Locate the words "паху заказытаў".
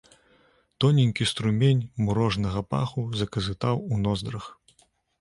2.75-3.75